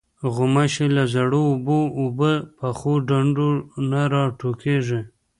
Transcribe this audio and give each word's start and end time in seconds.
غوماشې 0.35 0.87
له 0.95 1.03
زړو 1.13 1.41
اوبو، 1.51 1.79
اوبو 1.99 2.31
پخو 2.57 2.93
ډنډو 3.07 3.49
نه 3.91 4.01
راټوکېږي. 4.13 5.01